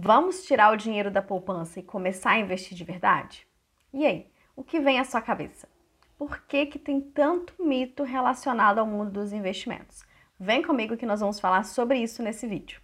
Vamos 0.00 0.44
tirar 0.44 0.72
o 0.72 0.76
dinheiro 0.76 1.10
da 1.10 1.20
poupança 1.20 1.80
e 1.80 1.82
começar 1.82 2.30
a 2.30 2.38
investir 2.38 2.76
de 2.78 2.84
verdade? 2.84 3.44
E 3.92 4.06
aí, 4.06 4.28
o 4.54 4.62
que 4.62 4.78
vem 4.78 5.00
à 5.00 5.04
sua 5.04 5.20
cabeça? 5.20 5.68
Por 6.16 6.40
que, 6.42 6.66
que 6.66 6.78
tem 6.78 7.00
tanto 7.00 7.52
mito 7.58 8.04
relacionado 8.04 8.78
ao 8.78 8.86
mundo 8.86 9.10
dos 9.10 9.32
investimentos? 9.32 10.04
Vem 10.38 10.62
comigo 10.62 10.96
que 10.96 11.04
nós 11.04 11.18
vamos 11.18 11.40
falar 11.40 11.64
sobre 11.64 11.98
isso 11.98 12.22
nesse 12.22 12.46
vídeo. 12.46 12.80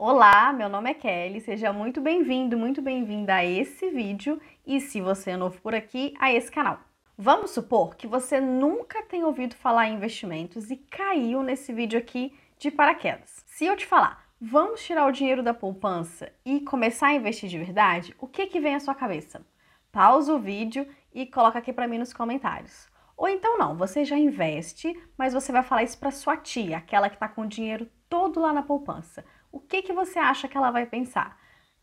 Olá, 0.00 0.54
meu 0.54 0.70
nome 0.70 0.90
é 0.90 0.94
Kelly, 0.94 1.42
seja 1.42 1.70
muito 1.70 2.00
bem-vindo, 2.00 2.56
muito 2.56 2.80
bem-vinda 2.80 3.34
a 3.34 3.44
esse 3.44 3.90
vídeo 3.90 4.40
e 4.66 4.80
se 4.80 5.02
você 5.02 5.32
é 5.32 5.36
novo 5.36 5.60
por 5.60 5.74
aqui, 5.74 6.14
a 6.18 6.32
esse 6.32 6.50
canal. 6.50 6.87
Vamos 7.20 7.50
supor 7.50 7.96
que 7.96 8.06
você 8.06 8.40
nunca 8.40 9.02
tenha 9.02 9.26
ouvido 9.26 9.56
falar 9.56 9.88
em 9.88 9.96
investimentos 9.96 10.70
e 10.70 10.76
caiu 10.76 11.42
nesse 11.42 11.72
vídeo 11.72 11.98
aqui 11.98 12.32
de 12.56 12.70
paraquedas. 12.70 13.42
Se 13.44 13.64
eu 13.64 13.76
te 13.76 13.84
falar, 13.84 14.24
vamos 14.40 14.84
tirar 14.84 15.04
o 15.04 15.10
dinheiro 15.10 15.42
da 15.42 15.52
poupança 15.52 16.30
e 16.44 16.60
começar 16.60 17.08
a 17.08 17.14
investir 17.14 17.48
de 17.48 17.58
verdade, 17.58 18.14
o 18.20 18.28
que 18.28 18.46
que 18.46 18.60
vem 18.60 18.76
à 18.76 18.78
sua 18.78 18.94
cabeça? 18.94 19.44
Pausa 19.90 20.32
o 20.32 20.38
vídeo 20.38 20.86
e 21.12 21.26
coloca 21.26 21.58
aqui 21.58 21.72
para 21.72 21.88
mim 21.88 21.98
nos 21.98 22.12
comentários. 22.12 22.86
Ou 23.16 23.28
então 23.28 23.58
não, 23.58 23.76
você 23.76 24.04
já 24.04 24.16
investe, 24.16 24.96
mas 25.16 25.34
você 25.34 25.50
vai 25.50 25.64
falar 25.64 25.82
isso 25.82 25.98
para 25.98 26.12
sua 26.12 26.36
tia, 26.36 26.76
aquela 26.76 27.08
que 27.08 27.16
está 27.16 27.26
com 27.26 27.42
o 27.42 27.48
dinheiro 27.48 27.90
todo 28.08 28.38
lá 28.38 28.52
na 28.52 28.62
poupança. 28.62 29.24
O 29.50 29.58
que 29.58 29.82
que 29.82 29.92
você 29.92 30.20
acha 30.20 30.46
que 30.46 30.56
ela 30.56 30.70
vai 30.70 30.86
pensar? 30.86 31.36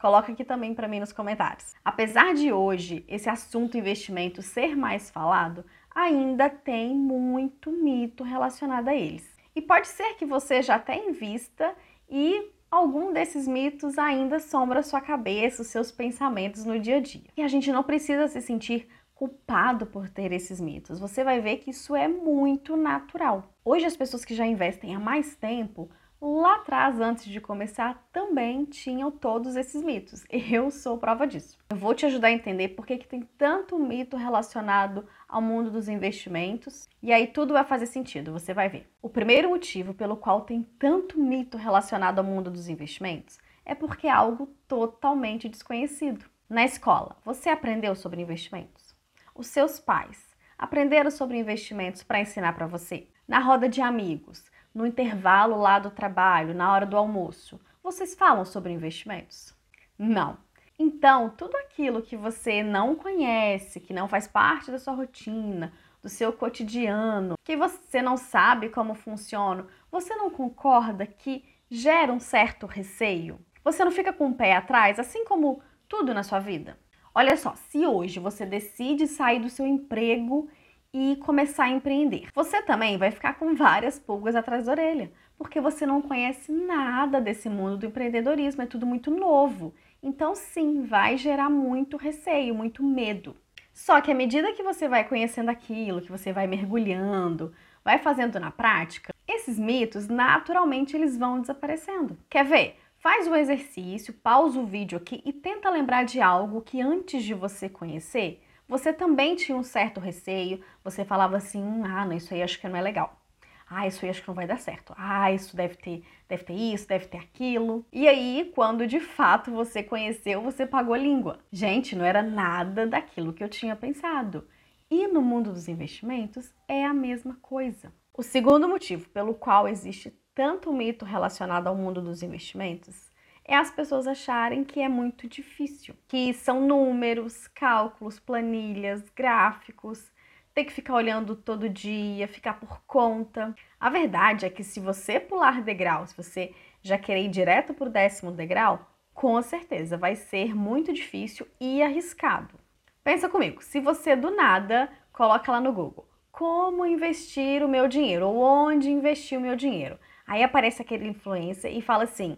Coloca 0.05 0.31
aqui 0.31 0.45
também 0.45 0.75
para 0.75 0.87
mim 0.87 0.99
nos 0.99 1.11
comentários. 1.11 1.73
Apesar 1.83 2.35
de 2.35 2.53
hoje 2.53 3.03
esse 3.07 3.27
assunto 3.27 3.75
investimento 3.75 4.39
ser 4.43 4.75
mais 4.75 5.09
falado, 5.09 5.65
ainda 5.89 6.47
tem 6.47 6.93
muito 6.93 7.71
mito 7.71 8.23
relacionado 8.23 8.87
a 8.87 8.93
eles. 8.93 9.27
E 9.55 9.61
pode 9.63 9.87
ser 9.87 10.13
que 10.13 10.23
você 10.23 10.61
já 10.61 10.77
tenha 10.77 11.09
em 11.09 11.11
vista 11.11 11.73
e 12.07 12.51
algum 12.69 13.11
desses 13.11 13.47
mitos 13.47 13.97
ainda 13.97 14.39
sombra 14.39 14.83
sua 14.83 15.01
cabeça, 15.01 15.63
os 15.63 15.69
seus 15.69 15.91
pensamentos 15.91 16.65
no 16.65 16.79
dia 16.79 16.97
a 16.97 17.01
dia. 17.01 17.31
E 17.35 17.41
a 17.41 17.47
gente 17.47 17.71
não 17.71 17.81
precisa 17.81 18.27
se 18.27 18.43
sentir 18.43 18.87
culpado 19.15 19.87
por 19.87 20.07
ter 20.07 20.31
esses 20.31 20.61
mitos. 20.61 20.99
Você 20.99 21.23
vai 21.23 21.41
ver 21.41 21.57
que 21.57 21.71
isso 21.71 21.95
é 21.95 22.07
muito 22.07 22.77
natural. 22.77 23.55
Hoje 23.65 23.87
as 23.87 23.97
pessoas 23.97 24.23
que 24.23 24.35
já 24.35 24.45
investem 24.45 24.95
há 24.95 24.99
mais 24.99 25.35
tempo 25.35 25.89
lá 26.21 26.55
atrás, 26.55 26.99
antes 26.99 27.25
de 27.25 27.41
começar, 27.41 28.07
também 28.11 28.65
tinham 28.65 29.11
todos 29.11 29.55
esses 29.55 29.81
mitos. 29.83 30.23
Eu 30.29 30.71
sou 30.71 30.97
prova 30.97 31.25
disso. 31.27 31.57
Eu 31.69 31.77
vou 31.77 31.93
te 31.93 32.05
ajudar 32.05 32.27
a 32.27 32.31
entender 32.31 32.69
por 32.69 32.85
que, 32.85 32.97
que 32.97 33.07
tem 33.07 33.21
tanto 33.37 33.77
mito 33.77 34.17
relacionado 34.17 35.07
ao 35.27 35.41
mundo 35.41 35.71
dos 35.71 35.87
investimentos 35.87 36.87
e 37.01 37.11
aí 37.11 37.27
tudo 37.27 37.53
vai 37.53 37.63
fazer 37.63 37.85
sentido, 37.87 38.31
você 38.31 38.53
vai 38.53 38.69
ver. 38.69 38.89
O 39.01 39.09
primeiro 39.09 39.49
motivo 39.49 39.93
pelo 39.93 40.17
qual 40.17 40.41
tem 40.41 40.63
tanto 40.79 41.19
mito 41.19 41.57
relacionado 41.57 42.19
ao 42.19 42.25
mundo 42.25 42.49
dos 42.49 42.69
investimentos 42.69 43.37
é 43.65 43.73
porque 43.73 44.07
é 44.07 44.11
algo 44.11 44.47
totalmente 44.67 45.49
desconhecido. 45.49 46.25
Na 46.47 46.63
escola, 46.63 47.17
você 47.25 47.49
aprendeu 47.49 47.95
sobre 47.95 48.21
investimentos? 48.21 48.95
Os 49.33 49.47
seus 49.47 49.79
pais 49.79 50.35
aprenderam 50.57 51.11
sobre 51.11 51.37
investimentos 51.37 52.03
para 52.03 52.21
ensinar 52.21 52.53
para 52.53 52.67
você? 52.67 53.07
Na 53.27 53.39
roda 53.39 53.67
de 53.67 53.81
amigos, 53.81 54.45
no 54.75 54.85
intervalo 54.85 55.57
lá 55.57 55.79
do 55.79 55.89
trabalho, 55.89 56.53
na 56.53 56.73
hora 56.73 56.85
do 56.85 56.97
almoço, 56.97 57.61
vocês 57.81 58.13
falam 58.13 58.43
sobre 58.43 58.73
investimentos? 58.73 59.55
Não. 59.97 60.37
Então, 60.77 61.29
tudo 61.29 61.55
aquilo 61.55 62.01
que 62.01 62.17
você 62.17 62.61
não 62.61 62.93
conhece, 62.93 63.79
que 63.79 63.93
não 63.93 64.09
faz 64.09 64.27
parte 64.27 64.69
da 64.69 64.77
sua 64.77 64.93
rotina, 64.93 65.71
do 66.03 66.09
seu 66.09 66.33
cotidiano, 66.33 67.35
que 67.45 67.55
você 67.55 68.01
não 68.01 68.17
sabe 68.17 68.67
como 68.67 68.93
funciona, 68.93 69.65
você 69.89 70.13
não 70.13 70.29
concorda 70.29 71.07
que 71.07 71.45
gera 71.69 72.11
um 72.11 72.19
certo 72.19 72.65
receio? 72.65 73.39
Você 73.63 73.83
não 73.85 73.91
fica 73.91 74.11
com 74.11 74.27
o 74.27 74.35
pé 74.35 74.53
atrás, 74.53 74.99
assim 74.99 75.23
como 75.23 75.61
tudo 75.87 76.13
na 76.13 76.21
sua 76.21 76.39
vida? 76.39 76.77
Olha 77.13 77.37
só, 77.37 77.55
se 77.55 77.87
hoje 77.87 78.19
você 78.19 78.45
decide 78.45 79.07
sair 79.07 79.39
do 79.39 79.47
seu 79.49 79.65
emprego 79.65 80.49
e 80.97 81.17
começar 81.17 81.65
a 81.65 81.69
empreender. 81.69 82.29
Você 82.33 82.61
também 82.61 82.97
vai 82.97 83.11
ficar 83.11 83.37
com 83.37 83.53
várias 83.53 83.99
pulgas 83.99 84.33
atrás 84.33 84.65
da 84.65 84.71
orelha, 84.71 85.11
porque 85.37 85.59
você 85.59 85.85
não 85.85 86.01
conhece 86.01 86.53
nada 86.53 87.19
desse 87.19 87.49
mundo 87.49 87.75
do 87.75 87.85
empreendedorismo, 87.87 88.61
é 88.61 88.65
tudo 88.65 88.85
muito 88.85 89.11
novo. 89.11 89.75
Então, 90.01 90.33
sim, 90.33 90.83
vai 90.83 91.17
gerar 91.17 91.49
muito 91.49 91.97
receio, 91.97 92.55
muito 92.55 92.81
medo. 92.81 93.35
Só 93.73 93.99
que 93.99 94.09
à 94.09 94.15
medida 94.15 94.53
que 94.53 94.63
você 94.63 94.87
vai 94.87 95.03
conhecendo 95.03 95.49
aquilo, 95.49 95.99
que 95.99 96.09
você 96.09 96.31
vai 96.31 96.47
mergulhando, 96.47 97.51
vai 97.83 97.99
fazendo 97.99 98.39
na 98.39 98.49
prática, 98.49 99.13
esses 99.27 99.59
mitos 99.59 100.07
naturalmente 100.07 100.95
eles 100.95 101.17
vão 101.17 101.41
desaparecendo. 101.41 102.17
Quer 102.29 102.45
ver? 102.45 102.79
Faz 102.99 103.27
o 103.27 103.35
exercício, 103.35 104.13
pausa 104.13 104.57
o 104.57 104.65
vídeo 104.65 104.97
aqui 104.97 105.21
e 105.25 105.33
tenta 105.33 105.69
lembrar 105.69 106.05
de 106.05 106.21
algo 106.21 106.61
que 106.61 106.79
antes 106.81 107.21
de 107.21 107.33
você 107.33 107.67
conhecer, 107.67 108.41
você 108.67 108.91
também 108.91 109.35
tinha 109.35 109.57
um 109.57 109.63
certo 109.63 109.99
receio, 109.99 110.61
você 110.83 111.05
falava 111.05 111.37
assim, 111.37 111.61
ah, 111.83 112.05
não, 112.05 112.13
isso 112.13 112.33
aí 112.33 112.41
acho 112.41 112.59
que 112.59 112.67
não 112.67 112.77
é 112.77 112.81
legal. 112.81 113.19
Ah, 113.67 113.87
isso 113.87 114.05
aí 114.05 114.11
acho 114.11 114.21
que 114.21 114.27
não 114.27 114.35
vai 114.35 114.45
dar 114.45 114.59
certo. 114.59 114.93
Ah, 114.95 115.31
isso 115.31 115.55
deve 115.55 115.75
ter, 115.75 116.03
deve 116.29 116.43
ter 116.43 116.53
isso, 116.53 116.87
deve 116.87 117.07
ter 117.07 117.17
aquilo. 117.17 117.85
E 117.91 118.07
aí, 118.07 118.51
quando 118.53 118.85
de 118.85 118.99
fato 118.99 119.51
você 119.51 119.81
conheceu, 119.81 120.41
você 120.41 120.65
pagou 120.65 120.95
língua. 120.95 121.39
Gente, 121.51 121.95
não 121.95 122.05
era 122.05 122.21
nada 122.21 122.85
daquilo 122.85 123.33
que 123.33 123.43
eu 123.43 123.49
tinha 123.49 123.75
pensado. 123.75 124.47
E 124.89 125.07
no 125.07 125.21
mundo 125.21 125.51
dos 125.51 125.67
investimentos 125.67 126.53
é 126.67 126.85
a 126.85 126.93
mesma 126.93 127.37
coisa. 127.41 127.91
O 128.13 128.21
segundo 128.21 128.69
motivo 128.69 129.09
pelo 129.09 129.33
qual 129.33 129.67
existe 129.67 130.13
tanto 130.35 130.71
mito 130.71 131.03
relacionado 131.03 131.67
ao 131.67 131.75
mundo 131.75 132.01
dos 132.01 132.21
investimentos 132.21 133.09
é 133.47 133.55
as 133.55 133.69
pessoas 133.69 134.07
acharem 134.07 134.63
que 134.63 134.81
é 134.81 134.89
muito 134.89 135.27
difícil, 135.27 135.95
que 136.07 136.33
são 136.33 136.65
números, 136.65 137.47
cálculos, 137.47 138.19
planilhas, 138.19 139.07
gráficos, 139.15 140.11
ter 140.53 140.65
que 140.65 140.73
ficar 140.73 140.95
olhando 140.95 141.35
todo 141.35 141.69
dia, 141.69 142.27
ficar 142.27 142.59
por 142.59 142.81
conta. 142.87 143.53
A 143.79 143.89
verdade 143.89 144.45
é 144.45 144.49
que 144.49 144.63
se 144.63 144.79
você 144.79 145.19
pular 145.19 145.61
degrau, 145.61 146.07
se 146.07 146.17
você 146.17 146.53
já 146.81 146.97
querer 146.97 147.25
ir 147.25 147.29
direto 147.29 147.73
para 147.73 147.87
o 147.87 147.91
décimo 147.91 148.31
degrau, 148.31 148.89
com 149.13 149.41
certeza 149.41 149.97
vai 149.97 150.15
ser 150.15 150.55
muito 150.55 150.91
difícil 150.91 151.47
e 151.59 151.81
arriscado. 151.83 152.55
Pensa 153.03 153.29
comigo, 153.29 153.63
se 153.63 153.79
você 153.79 154.15
do 154.15 154.31
nada 154.31 154.89
coloca 155.13 155.51
lá 155.51 155.61
no 155.61 155.71
Google 155.71 156.09
como 156.35 156.85
investir 156.85 157.63
o 157.63 157.69
meu 157.69 157.87
dinheiro 157.87 158.27
ou 158.27 158.35
onde 158.37 158.91
investir 158.91 159.37
o 159.37 159.41
meu 159.41 159.55
dinheiro. 159.55 159.97
Aí 160.27 160.43
aparece 160.43 160.81
aquele 160.81 161.07
influencer 161.07 161.73
e 161.73 161.81
fala 161.81 162.03
assim: 162.03 162.37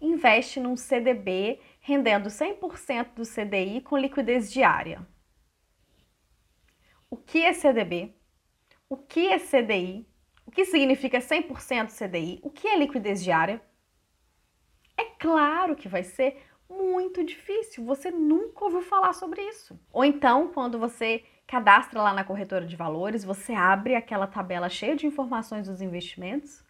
investe 0.00 0.60
num 0.60 0.76
CDB 0.76 1.60
rendendo 1.80 2.28
100% 2.28 3.14
do 3.14 3.22
CDI 3.22 3.80
com 3.80 3.96
liquidez 3.96 4.50
diária. 4.50 5.06
O 7.10 7.16
que 7.16 7.44
é 7.44 7.52
CDB? 7.52 8.14
O 8.88 8.96
que 8.96 9.28
é 9.28 9.38
CDI? 9.38 10.06
O 10.46 10.50
que 10.50 10.64
significa 10.64 11.18
100% 11.18 11.88
CDI? 11.88 12.40
O 12.42 12.50
que 12.50 12.68
é 12.68 12.76
liquidez 12.76 13.22
diária? 13.22 13.62
É 14.96 15.04
claro 15.04 15.76
que 15.76 15.88
vai 15.88 16.02
ser 16.02 16.42
muito 16.68 17.24
difícil. 17.24 17.84
Você 17.84 18.10
nunca 18.10 18.64
ouviu 18.64 18.82
falar 18.82 19.12
sobre 19.12 19.40
isso. 19.42 19.78
Ou 19.92 20.04
então, 20.04 20.48
quando 20.52 20.78
você 20.78 21.24
cadastra 21.46 22.02
lá 22.02 22.12
na 22.12 22.24
corretora 22.24 22.66
de 22.66 22.76
valores, 22.76 23.24
você 23.24 23.54
abre 23.54 23.94
aquela 23.94 24.26
tabela 24.26 24.68
cheia 24.68 24.94
de 24.94 25.06
informações 25.06 25.66
dos 25.66 25.80
investimentos 25.80 26.67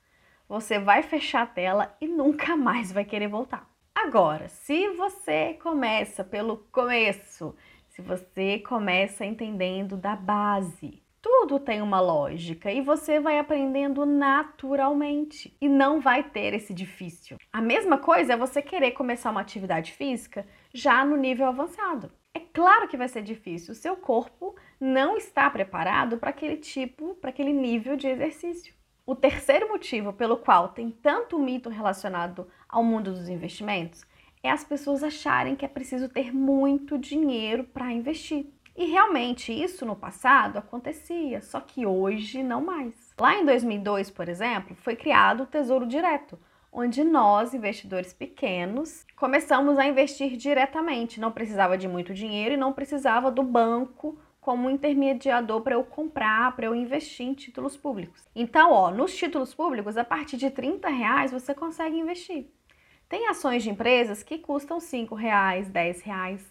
você 0.49 0.79
vai 0.79 1.03
fechar 1.03 1.43
a 1.43 1.47
tela 1.47 1.97
e 2.01 2.09
nunca 2.09 2.57
mais 2.57 2.91
vai 2.91 3.05
querer 3.05 3.29
voltar. 3.29 3.69
Agora, 3.95 4.49
se 4.49 4.89
você 4.91 5.55
começa 5.55 6.25
pelo 6.25 6.59
começo, 6.73 7.55
se 7.89 8.01
você 8.01 8.61
começa 8.61 9.27
entendendo 9.27 9.97
da 9.97 10.17
base, 10.17 11.03
tudo 11.21 11.59
tem 11.59 11.83
uma 11.83 12.01
lógica 12.01 12.71
e 12.71 12.81
você 12.81 13.19
vai 13.19 13.39
aprendendo 13.39 14.07
naturalmente 14.07 15.55
e 15.61 15.69
não 15.69 16.01
vai 16.01 16.23
ter 16.23 16.55
esse 16.55 16.73
difícil. 16.73 17.37
A 17.53 17.61
mesma 17.61 17.99
coisa 17.99 18.33
é 18.33 18.37
você 18.37 18.63
querer 18.63 18.93
começar 18.93 19.31
uma 19.31 19.41
atividade 19.41 19.93
física 19.93 20.47
já 20.73 21.05
no 21.05 21.17
nível 21.17 21.47
avançado. 21.47 22.11
É 22.33 22.41
claro 22.41 22.87
que 22.87 22.97
vai 22.97 23.09
ser 23.09 23.23
difícil, 23.23 23.73
o 23.73 23.77
seu 23.77 23.97
corpo 23.97 24.55
não 24.81 25.17
está 25.17 25.51
preparado 25.51 26.19
para 26.19 26.31
aquele 26.31 26.57
tipo, 26.57 27.17
para 27.17 27.31
aquele 27.31 27.53
nível 27.53 27.97
de 27.97 28.07
exercício. 28.07 28.78
O 29.09 29.17
terceiro 29.17 29.71
motivo 29.71 30.13
pelo 30.13 30.37
qual 30.37 30.69
tem 30.69 30.91
tanto 30.91 31.39
mito 31.39 31.71
relacionado 31.71 32.47
ao 32.69 32.85
mundo 32.85 33.11
dos 33.11 33.27
investimentos 33.27 34.05
é 34.43 34.51
as 34.51 34.65
pessoas 34.65 35.03
acharem 35.03 35.57
que 35.57 35.65
é 35.65 35.69
preciso 35.69 36.11
ter 36.11 36.31
muito 36.31 36.99
dinheiro 36.99 37.65
para 37.65 37.91
investir. 37.91 38.53
E 38.77 38.85
realmente 38.85 39.51
isso 39.51 39.87
no 39.87 39.97
passado 39.97 40.59
acontecia, 40.59 41.41
só 41.41 41.59
que 41.59 41.87
hoje 41.87 42.43
não 42.43 42.63
mais. 42.63 42.93
Lá 43.19 43.35
em 43.35 43.47
2002, 43.47 44.11
por 44.11 44.29
exemplo, 44.29 44.77
foi 44.77 44.95
criado 44.95 45.45
o 45.45 45.47
Tesouro 45.47 45.87
Direto, 45.87 46.39
onde 46.71 47.03
nós, 47.03 47.55
investidores 47.55 48.13
pequenos, 48.13 49.07
começamos 49.17 49.79
a 49.79 49.87
investir 49.87 50.37
diretamente. 50.37 51.19
Não 51.19 51.33
precisava 51.33 51.79
de 51.79 51.89
muito 51.89 52.13
dinheiro 52.13 52.57
e 52.57 52.59
não 52.59 52.75
precisava 52.75 53.31
do 53.31 53.43
banco 53.43 54.19
como 54.49 54.71
intermediador 54.71 55.61
para 55.61 55.75
eu 55.75 55.85
comprar, 55.85 56.57
para 56.57 56.65
eu 56.65 56.75
investir 56.75 57.27
em 57.27 57.35
títulos 57.35 57.77
públicos. 57.77 58.27
Então, 58.35 58.73
ó, 58.73 58.91
nos 58.91 59.15
títulos 59.15 59.53
públicos, 59.53 59.99
a 59.99 60.05
partir 60.05 60.39
de 60.39 60.51
30 60.51 60.89
reais 60.89 61.31
você 61.31 61.55
consegue 61.55 61.99
investir. 61.99 62.47
Tem 63.11 63.29
ações 63.29 63.63
de 63.63 63.69
empresas 63.69 64.23
que 64.23 64.39
custam 64.39 64.81
5 64.81 65.15
reais, 65.15 65.69
10 65.69 66.01
reais. 66.01 66.43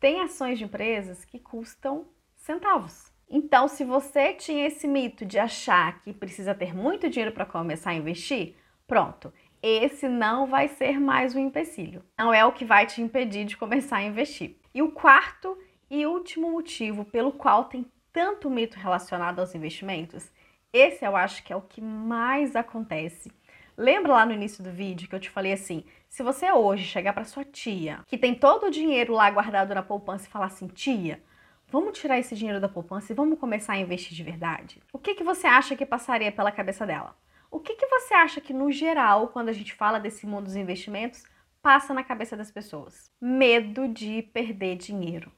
Tem 0.00 0.22
ações 0.22 0.56
de 0.56 0.64
empresas 0.64 1.26
que 1.26 1.38
custam 1.38 2.06
centavos. 2.36 3.12
Então, 3.28 3.68
se 3.68 3.84
você 3.84 4.32
tinha 4.32 4.66
esse 4.66 4.88
mito 4.88 5.26
de 5.26 5.38
achar 5.38 6.00
que 6.00 6.14
precisa 6.14 6.54
ter 6.54 6.74
muito 6.74 7.10
dinheiro 7.10 7.32
para 7.32 7.44
começar 7.44 7.90
a 7.90 7.94
investir, 7.94 8.56
pronto, 8.86 9.30
esse 9.62 10.08
não 10.08 10.46
vai 10.46 10.68
ser 10.68 10.98
mais 10.98 11.36
um 11.36 11.38
empecilho. 11.38 12.02
Não 12.18 12.32
é 12.32 12.46
o 12.46 12.52
que 12.52 12.64
vai 12.64 12.86
te 12.86 13.02
impedir 13.02 13.44
de 13.44 13.58
começar 13.58 13.98
a 13.98 14.04
investir. 14.04 14.56
E 14.72 14.80
o 14.80 14.92
quarto 14.92 15.58
e 15.90 16.06
último 16.06 16.50
motivo 16.50 17.04
pelo 17.04 17.32
qual 17.32 17.64
tem 17.64 17.86
tanto 18.12 18.48
mito 18.48 18.78
relacionado 18.78 19.40
aos 19.40 19.54
investimentos, 19.54 20.30
esse 20.72 21.04
eu 21.04 21.16
acho 21.16 21.42
que 21.44 21.52
é 21.52 21.56
o 21.56 21.62
que 21.62 21.80
mais 21.80 22.56
acontece. 22.56 23.30
Lembra 23.76 24.12
lá 24.12 24.26
no 24.26 24.32
início 24.32 24.64
do 24.64 24.70
vídeo 24.70 25.08
que 25.08 25.14
eu 25.14 25.20
te 25.20 25.28
falei 25.28 25.52
assim: 25.52 25.84
se 26.08 26.22
você 26.22 26.50
hoje 26.50 26.84
chegar 26.84 27.12
para 27.12 27.24
sua 27.24 27.44
tia, 27.44 28.00
que 28.06 28.16
tem 28.16 28.34
todo 28.34 28.66
o 28.66 28.70
dinheiro 28.70 29.12
lá 29.12 29.30
guardado 29.30 29.74
na 29.74 29.82
poupança 29.82 30.26
e 30.26 30.30
falar 30.30 30.46
assim, 30.46 30.66
tia, 30.66 31.22
vamos 31.68 31.98
tirar 31.98 32.18
esse 32.18 32.34
dinheiro 32.34 32.60
da 32.60 32.68
poupança 32.68 33.12
e 33.12 33.14
vamos 33.14 33.38
começar 33.38 33.74
a 33.74 33.78
investir 33.78 34.14
de 34.14 34.22
verdade? 34.22 34.82
O 34.92 34.98
que, 34.98 35.14
que 35.14 35.22
você 35.22 35.46
acha 35.46 35.76
que 35.76 35.84
passaria 35.84 36.32
pela 36.32 36.50
cabeça 36.50 36.86
dela? 36.86 37.14
O 37.50 37.60
que, 37.60 37.74
que 37.74 37.86
você 37.86 38.14
acha 38.14 38.40
que, 38.40 38.52
no 38.52 38.72
geral, 38.72 39.28
quando 39.28 39.50
a 39.50 39.52
gente 39.52 39.74
fala 39.74 40.00
desse 40.00 40.26
mundo 40.26 40.44
dos 40.44 40.56
investimentos, 40.56 41.22
passa 41.62 41.92
na 41.92 42.02
cabeça 42.02 42.36
das 42.36 42.50
pessoas? 42.50 43.10
Medo 43.20 43.88
de 43.88 44.22
perder 44.22 44.76
dinheiro. 44.76 45.30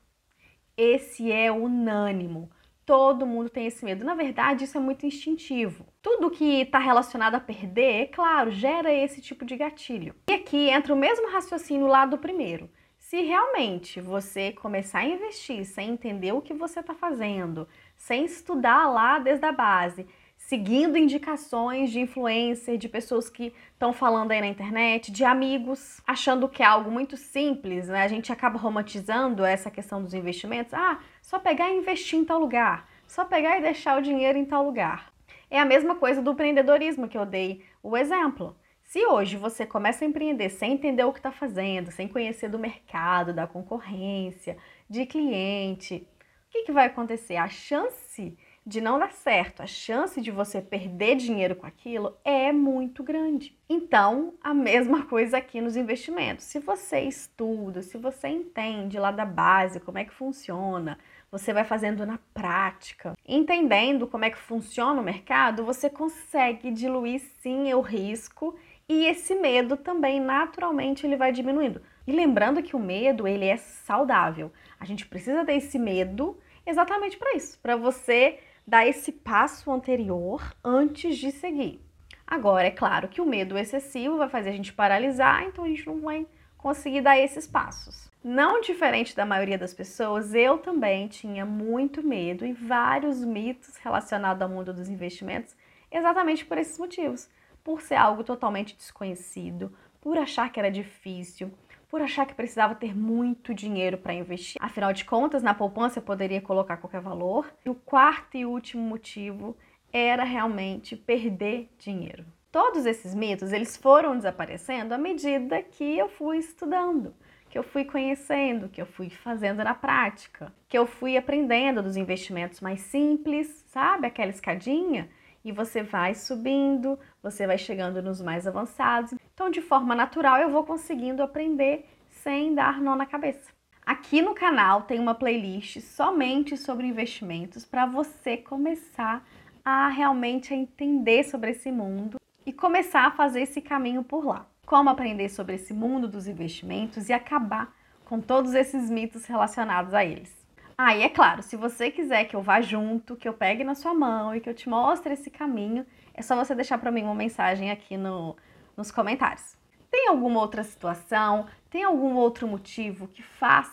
Esse 0.79 1.33
é 1.33 1.51
unânimo. 1.51 2.49
Todo 2.87 3.27
mundo 3.27 3.51
tem 3.51 3.67
esse 3.67 3.85
medo. 3.85 4.05
Na 4.05 4.15
verdade, 4.15 4.63
isso 4.63 4.79
é 4.79 4.81
muito 4.81 5.05
instintivo. 5.05 5.85
Tudo 6.01 6.31
que 6.31 6.63
está 6.63 6.79
relacionado 6.79 7.35
a 7.35 7.41
perder, 7.41 8.03
é 8.03 8.07
claro, 8.07 8.53
gera 8.53 8.95
esse 8.95 9.21
tipo 9.21 9.45
de 9.45 9.57
gatilho. 9.57 10.15
E 10.31 10.33
aqui 10.35 10.71
entra 10.71 10.95
o 10.95 10.97
mesmo 10.97 11.29
raciocínio 11.33 11.89
lá 11.89 12.07
do 12.07 12.17
primeiro. 12.17 12.71
Se 12.97 13.23
realmente 13.23 14.01
você 14.01 14.53
começar 14.53 15.01
a 15.01 15.09
investir 15.09 15.65
sem 15.65 15.91
entender 15.91 16.31
o 16.31 16.41
que 16.41 16.55
você 16.55 16.79
está 16.79 16.95
fazendo, 16.95 17.67
sem 17.97 18.25
estudar 18.25 18.89
lá 18.89 19.19
desde 19.19 19.47
a 19.47 19.53
base, 19.53 20.07
seguindo 20.49 20.97
indicações 20.97 21.91
de 21.91 22.01
influencer, 22.01 22.79
de 22.79 22.89
pessoas 22.89 23.29
que 23.29 23.53
estão 23.75 23.93
falando 23.93 24.31
aí 24.31 24.41
na 24.41 24.47
internet, 24.47 25.13
de 25.13 25.23
amigos, 25.23 26.01
achando 26.07 26.49
que 26.49 26.63
é 26.63 26.67
algo 26.67 26.91
muito 26.91 27.19
simples, 27.19 27.87
né? 27.89 28.03
A 28.03 28.09
gente 28.09 28.33
acaba 28.33 28.59
romantizando 28.59 29.45
essa 29.45 29.71
questão 29.71 30.03
dos 30.03 30.15
investimentos. 30.15 30.73
Ah, 30.73 31.01
só 31.21 31.39
pegar 31.39 31.69
e 31.69 31.77
investir 31.77 32.19
em 32.19 32.25
tal 32.25 32.39
lugar, 32.39 32.89
só 33.07 33.27
pegar 33.27 33.59
e 33.59 33.63
deixar 33.63 33.99
o 33.99 34.03
dinheiro 34.03 34.39
em 34.39 34.47
tal 34.47 34.65
lugar. 34.65 35.13
É 35.51 35.61
a 35.61 35.67
mesma 35.67 35.97
coisa 35.97 36.23
do 36.23 36.31
empreendedorismo 36.31 37.09
que 37.09 37.19
eu 37.19 37.27
dei 37.27 37.63
o 37.83 37.95
exemplo. 37.95 38.57
Se 38.85 39.05
hoje 39.05 39.37
você 39.37 39.67
começa 39.67 40.03
a 40.03 40.09
empreender 40.09 40.49
sem 40.49 40.73
entender 40.73 41.05
o 41.05 41.13
que 41.13 41.19
está 41.19 41.31
fazendo, 41.31 41.91
sem 41.91 42.09
conhecer 42.09 42.49
do 42.49 42.59
mercado, 42.59 43.35
da 43.35 43.47
concorrência, 43.47 44.57
de 44.89 45.05
cliente, 45.05 46.09
o 46.47 46.51
que, 46.51 46.63
que 46.63 46.73
vai 46.73 46.87
acontecer? 46.87 47.37
A 47.37 47.49
chance 47.49 48.35
de 48.69 48.83
não 48.83 48.99
dar 48.99 49.13
certo, 49.13 49.63
a 49.63 49.67
chance 49.67 50.21
de 50.21 50.31
você 50.31 50.61
perder 50.61 51.17
dinheiro 51.17 51.57
com 51.57 51.65
aquilo 51.65 52.15
é 52.23 52.53
muito 52.53 53.03
grande. 53.03 53.57
Então, 53.67 54.35
a 54.43 54.53
mesma 54.53 55.07
coisa 55.07 55.39
aqui 55.39 55.59
nos 55.59 55.75
investimentos. 55.75 56.45
Se 56.45 56.59
você 56.59 57.01
estuda, 57.01 57.81
se 57.81 57.97
você 57.97 58.29
entende 58.29 58.99
lá 58.99 59.11
da 59.11 59.25
base 59.25 59.81
como 59.81 59.97
é 59.97 60.05
que 60.05 60.13
funciona, 60.13 60.99
você 61.33 61.51
vai 61.51 61.65
fazendo 61.65 62.05
na 62.05 62.19
prática, 62.35 63.15
entendendo 63.27 64.07
como 64.07 64.27
é 64.27 64.31
que 64.31 64.37
funciona 64.37 65.01
o 65.01 65.05
mercado, 65.05 65.65
você 65.65 65.89
consegue 65.89 66.71
diluir 66.71 67.23
sim 67.41 67.73
o 67.73 67.81
risco 67.81 68.55
e 68.87 69.07
esse 69.07 69.35
medo 69.35 69.79
também 69.79 70.21
naturalmente 70.21 71.07
ele 71.07 71.17
vai 71.17 71.33
diminuindo. 71.33 71.81
E 72.07 72.13
lembrando 72.13 72.63
que 72.63 72.77
o 72.77 72.79
medo 72.79 73.27
ele 73.27 73.47
é 73.47 73.57
saudável. 73.57 74.53
A 74.79 74.85
gente 74.85 75.07
precisa 75.07 75.43
ter 75.43 75.55
esse 75.55 75.79
medo 75.79 76.39
exatamente 76.67 77.17
para 77.17 77.35
isso, 77.35 77.59
para 77.63 77.75
você 77.75 78.41
dar 78.69 78.87
esse 78.87 79.11
passo 79.11 79.71
anterior 79.71 80.55
antes 80.63 81.17
de 81.17 81.33
seguir. 81.33 81.83
Agora, 82.27 82.67
é 82.67 82.71
claro 82.71 83.09
que 83.09 83.19
o 83.19 83.25
medo 83.25 83.57
excessivo 83.57 84.19
vai 84.19 84.29
fazer 84.29 84.51
a 84.51 84.53
gente 84.53 84.75
paralisar, 84.75 85.45
então 85.45 85.65
a 85.65 85.69
gente 85.69 85.87
não 85.87 86.03
vai 86.03 86.27
conseguir 86.59 87.01
dar 87.01 87.19
esses 87.19 87.47
passos. 87.47 88.11
Não 88.23 88.61
diferente 88.61 89.17
da 89.17 89.25
maioria 89.25 89.57
das 89.57 89.73
pessoas, 89.73 90.35
eu 90.35 90.59
também 90.59 91.09
tinha 91.09 91.47
muito 91.47 92.07
medo 92.07 92.45
e 92.45 92.53
vários 92.53 93.25
mitos 93.25 93.75
relacionados 93.79 94.43
ao 94.43 94.51
mundo 94.51 94.75
dos 94.75 94.91
investimentos, 94.91 95.57
exatamente 95.91 96.45
por 96.45 96.59
esses 96.59 96.79
motivos. 96.79 97.27
Por 97.65 97.81
ser 97.81 97.95
algo 97.95 98.23
totalmente 98.23 98.77
desconhecido, 98.77 99.73
por 99.99 100.19
achar 100.19 100.53
que 100.53 100.61
era 100.61 100.71
difícil, 100.71 101.51
por 101.89 102.03
achar 102.03 102.27
que 102.27 102.35
precisava 102.35 102.75
ter 102.75 102.97
muito 102.97 103.55
dinheiro 103.55 103.97
para 103.97 104.13
investir. 104.13 104.61
Afinal 104.61 104.93
de 104.93 105.05
contas, 105.05 105.43
na 105.43 105.55
poupança 105.55 105.99
eu 105.99 106.03
poderia 106.03 106.41
colocar 106.41 106.77
qualquer 106.77 107.01
valor. 107.01 107.51
E 107.65 107.71
o 107.71 107.75
quarto 107.75 108.37
e 108.37 108.45
último 108.45 108.83
motivo 108.83 109.57
era 109.93 110.23
realmente 110.23 110.95
perder 110.97 111.71
dinheiro. 111.79 112.25
Todos 112.53 112.87
esses 112.87 113.15
mitos, 113.15 113.53
eles 113.53 113.77
foram 113.77 114.17
desaparecendo 114.17 114.95
à 114.95 114.99
medida 114.99 115.63
que 115.63 115.99
eu 115.99 116.09
fui 116.09 116.39
estudando, 116.39 117.15
que 117.49 117.59
eu 117.59 117.63
fui 117.63 117.85
conhecendo, 117.85 118.69
que 118.69 118.81
eu 118.81 118.87
fui 118.87 119.11
fazendo 119.11 119.63
na 119.65 119.75
prática, 119.75 120.53
que 120.69 120.77
eu 120.77 120.87
fui 120.87 121.17
aprendendo 121.17 121.83
dos 121.83 121.97
investimentos 121.97 122.61
mais 122.61 122.81
simples, 122.81 123.65
sabe? 123.67 124.07
Aquela 124.07 124.31
escadinha 124.31 125.09
e 125.49 125.53
você 125.53 125.83
vai 125.83 126.15
subindo, 126.15 126.99
você 127.23 127.47
vai 127.47 127.57
chegando 127.57 128.03
nos 128.03 128.21
mais 128.21 128.47
avançados. 128.47 129.15
Então, 129.33 129.51
de 129.51 129.63
forma 129.63 129.95
natural, 129.95 130.37
eu 130.39 130.51
vou 130.51 130.65
conseguindo 130.65 131.23
aprender 131.23 131.87
sem 132.11 132.55
dar 132.55 132.81
nó 132.81 132.95
na 132.95 133.07
cabeça. 133.07 133.51
Aqui 133.85 134.21
no 134.21 134.35
canal 134.35 134.83
tem 134.83 135.01
uma 135.01 135.15
playlist 135.15 135.81
somente 135.81 136.57
sobre 136.57 136.87
investimentos 136.87 137.65
para 137.65 137.87
você 137.87 138.37
começar 138.37 139.27
a 139.65 139.89
realmente 139.89 140.53
entender 140.53 141.25
sobre 141.25 141.53
esse 141.53 141.73
mundo 141.73 142.21
e 142.45 142.53
começar 142.53 143.07
a 143.07 143.11
fazer 143.11 143.41
esse 143.41 143.63
caminho 143.63 144.05
por 144.05 144.27
lá. 144.27 144.47
Como 144.67 144.91
aprender 144.91 145.31
sobre 145.31 145.55
esse 145.55 145.73
mundo 145.73 146.07
dos 146.07 146.27
investimentos 146.27 147.09
e 147.09 147.15
acabar 147.15 147.75
com 148.05 148.21
todos 148.21 148.53
esses 148.53 148.91
mitos 148.91 149.25
relacionados 149.25 149.95
a 149.95 150.05
eles. 150.05 150.38
Ah, 150.81 150.95
e 150.95 151.03
é 151.03 151.09
claro, 151.09 151.43
se 151.43 151.57
você 151.57 151.91
quiser 151.91 152.27
que 152.27 152.37
eu 152.37 152.41
vá 152.41 152.61
junto, 152.61 153.17
que 153.17 153.29
eu 153.29 153.33
pegue 153.33 153.65
na 153.65 153.75
sua 153.75 153.93
mão 153.93 154.33
e 154.33 154.41
que 154.41 154.49
eu 154.49 154.55
te 154.55 154.69
mostre 154.69 155.13
esse 155.13 155.29
caminho, 155.29 155.85
é 156.15 156.23
só 156.23 156.37
você 156.37 156.55
deixar 156.55 156.79
para 156.79 156.93
mim 156.93 157.03
uma 157.03 157.17
mensagem 157.17 157.73
aqui 157.73 157.97
no, 157.97 158.37
nos 158.77 158.93
comentários. 158.93 159.59
Tem 159.91 160.07
alguma 160.07 160.39
outra 160.39 160.63
situação, 160.63 161.49
tem 161.69 161.83
algum 161.83 162.15
outro 162.15 162.47
motivo 162.47 163.09
que 163.09 163.25
faz 163.25 163.69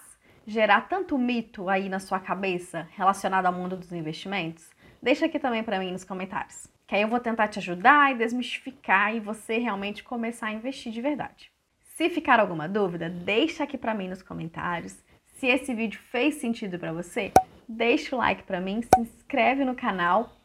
gerar 0.48 0.90
tanto 0.90 1.16
mito 1.16 1.70
aí 1.70 1.90
na 1.90 2.00
sua 2.00 2.20
cabeça 2.20 2.88
relacionado 2.94 3.46
ao 3.46 3.54
mundo 3.54 3.78
dos 3.78 3.92
investimentos? 3.92 4.72
Deixa 5.00 5.28
aqui 5.28 5.38
também 5.38 5.64
para 5.64 5.78
mim 5.78 5.92
nos 5.92 6.04
comentários. 6.04 6.68
Que 6.88 6.96
aí 6.96 7.04
eu 7.04 7.08
vou 7.08 7.20
tentar 7.20 7.50
te 7.50 7.60
ajudar 7.60 8.14
e 8.14 8.18
desmistificar 8.18 9.16
e 9.16 9.20
você 9.20 9.60
realmente 9.60 10.04
começar 10.04 10.48
a 10.48 10.54
investir 10.54 10.92
de 10.92 11.02
verdade. 11.02 11.52
Se 11.84 12.10
ficar 12.10 12.40
alguma 12.40 12.68
dúvida, 12.68 13.08
deixa 13.10 13.64
aqui 13.64 13.78
para 13.78 13.94
mim 13.94 14.08
nos 14.08 14.24
comentários. 14.24 15.04
Se 15.46 15.52
esse 15.52 15.75
vídeo 15.75 16.00
fez 16.10 16.38
sentido 16.38 16.80
para 16.80 16.92
você, 16.92 17.32
deixa 17.70 18.16
o 18.16 18.18
like 18.18 18.42
para 18.42 18.60
mim, 18.60 18.82
se 18.82 19.00
inscreve 19.00 19.64
no 19.64 19.75
canal 19.75 20.36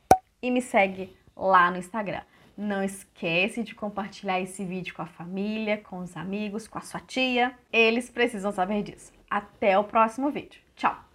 e 0.43 0.51
me 0.51 0.61
segue 0.61 1.17
lá 1.35 1.71
no 1.71 1.79
Instagram. 1.79 2.21
Não 2.55 2.85
esquece 2.85 3.63
de 3.63 3.75
compartilhar 3.75 4.43
esse 4.43 4.63
vídeo 4.63 4.95
com 4.95 5.01
a 5.01 5.07
família, 5.07 5.79
com 5.79 6.01
os 6.01 6.15
amigos, 6.19 6.69
com 6.69 6.77
a 6.77 6.83
sua 6.83 7.01
tia. 7.01 7.55
Eles 7.73 8.11
precisam 8.11 8.53
saber 8.53 8.83
disso. 8.83 9.11
Até 9.31 9.79
o 9.79 9.85
próximo 9.85 10.31
vídeo. 10.31 10.61
Tchau! 10.77 11.10